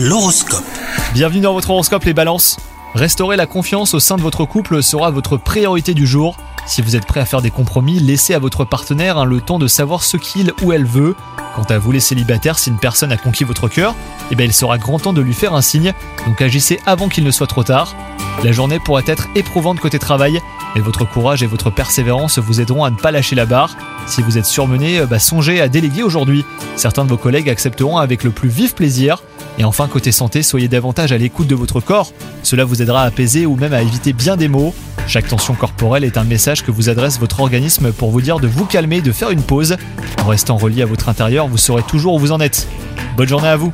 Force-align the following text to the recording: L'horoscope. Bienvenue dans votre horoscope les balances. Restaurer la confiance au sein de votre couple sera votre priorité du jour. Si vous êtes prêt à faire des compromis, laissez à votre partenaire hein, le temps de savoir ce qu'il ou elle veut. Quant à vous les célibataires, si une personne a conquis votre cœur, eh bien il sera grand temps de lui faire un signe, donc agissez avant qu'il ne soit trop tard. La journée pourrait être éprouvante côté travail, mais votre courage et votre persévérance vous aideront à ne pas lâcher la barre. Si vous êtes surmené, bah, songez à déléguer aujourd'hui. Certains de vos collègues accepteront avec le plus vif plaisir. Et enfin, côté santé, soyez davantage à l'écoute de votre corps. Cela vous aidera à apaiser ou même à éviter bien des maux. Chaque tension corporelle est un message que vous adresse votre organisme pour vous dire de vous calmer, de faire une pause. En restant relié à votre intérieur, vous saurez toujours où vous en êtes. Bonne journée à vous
L'horoscope. 0.00 0.62
Bienvenue 1.12 1.40
dans 1.40 1.54
votre 1.54 1.70
horoscope 1.70 2.04
les 2.04 2.14
balances. 2.14 2.56
Restaurer 2.94 3.34
la 3.34 3.46
confiance 3.46 3.94
au 3.94 3.98
sein 3.98 4.16
de 4.16 4.22
votre 4.22 4.44
couple 4.44 4.80
sera 4.80 5.10
votre 5.10 5.36
priorité 5.36 5.92
du 5.92 6.06
jour. 6.06 6.36
Si 6.66 6.82
vous 6.82 6.94
êtes 6.94 7.04
prêt 7.04 7.18
à 7.18 7.24
faire 7.24 7.42
des 7.42 7.50
compromis, 7.50 7.98
laissez 7.98 8.32
à 8.32 8.38
votre 8.38 8.64
partenaire 8.64 9.18
hein, 9.18 9.24
le 9.24 9.40
temps 9.40 9.58
de 9.58 9.66
savoir 9.66 10.04
ce 10.04 10.16
qu'il 10.16 10.52
ou 10.62 10.72
elle 10.72 10.84
veut. 10.84 11.16
Quant 11.56 11.64
à 11.64 11.78
vous 11.78 11.90
les 11.90 11.98
célibataires, 11.98 12.60
si 12.60 12.70
une 12.70 12.78
personne 12.78 13.10
a 13.10 13.16
conquis 13.16 13.42
votre 13.42 13.66
cœur, 13.66 13.96
eh 14.30 14.36
bien 14.36 14.46
il 14.46 14.52
sera 14.52 14.78
grand 14.78 15.00
temps 15.00 15.12
de 15.12 15.20
lui 15.20 15.34
faire 15.34 15.54
un 15.54 15.62
signe, 15.62 15.92
donc 16.26 16.40
agissez 16.40 16.78
avant 16.86 17.08
qu'il 17.08 17.24
ne 17.24 17.32
soit 17.32 17.48
trop 17.48 17.64
tard. 17.64 17.96
La 18.44 18.52
journée 18.52 18.78
pourrait 18.78 19.02
être 19.08 19.26
éprouvante 19.34 19.80
côté 19.80 19.98
travail, 19.98 20.40
mais 20.76 20.80
votre 20.80 21.06
courage 21.06 21.42
et 21.42 21.46
votre 21.46 21.70
persévérance 21.70 22.38
vous 22.38 22.60
aideront 22.60 22.84
à 22.84 22.90
ne 22.90 22.96
pas 22.96 23.10
lâcher 23.10 23.34
la 23.34 23.46
barre. 23.46 23.76
Si 24.06 24.22
vous 24.22 24.38
êtes 24.38 24.46
surmené, 24.46 25.00
bah, 25.10 25.18
songez 25.18 25.60
à 25.60 25.66
déléguer 25.66 26.04
aujourd'hui. 26.04 26.44
Certains 26.76 27.04
de 27.04 27.10
vos 27.10 27.16
collègues 27.16 27.50
accepteront 27.50 27.98
avec 27.98 28.22
le 28.22 28.30
plus 28.30 28.48
vif 28.48 28.76
plaisir. 28.76 29.24
Et 29.58 29.64
enfin, 29.64 29.88
côté 29.88 30.12
santé, 30.12 30.42
soyez 30.42 30.68
davantage 30.68 31.10
à 31.10 31.18
l'écoute 31.18 31.48
de 31.48 31.54
votre 31.56 31.80
corps. 31.80 32.12
Cela 32.42 32.64
vous 32.64 32.80
aidera 32.80 33.02
à 33.02 33.06
apaiser 33.06 33.44
ou 33.44 33.56
même 33.56 33.72
à 33.72 33.82
éviter 33.82 34.12
bien 34.12 34.36
des 34.36 34.48
maux. 34.48 34.72
Chaque 35.08 35.26
tension 35.26 35.54
corporelle 35.54 36.04
est 36.04 36.16
un 36.16 36.24
message 36.24 36.62
que 36.62 36.70
vous 36.70 36.88
adresse 36.88 37.18
votre 37.18 37.40
organisme 37.40 37.92
pour 37.92 38.10
vous 38.10 38.20
dire 38.20 38.38
de 38.38 38.46
vous 38.46 38.66
calmer, 38.66 39.00
de 39.00 39.10
faire 39.10 39.30
une 39.30 39.42
pause. 39.42 39.76
En 40.22 40.28
restant 40.28 40.56
relié 40.56 40.82
à 40.82 40.86
votre 40.86 41.08
intérieur, 41.08 41.48
vous 41.48 41.58
saurez 41.58 41.82
toujours 41.82 42.14
où 42.14 42.18
vous 42.18 42.32
en 42.32 42.40
êtes. 42.40 42.68
Bonne 43.16 43.28
journée 43.28 43.48
à 43.48 43.56
vous 43.56 43.72